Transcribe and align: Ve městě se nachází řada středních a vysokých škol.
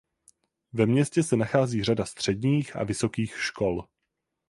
Ve 0.73 0.85
městě 0.85 1.23
se 1.23 1.35
nachází 1.37 1.83
řada 1.83 2.05
středních 2.05 2.75
a 2.75 2.83
vysokých 2.83 3.41
škol. 3.41 3.87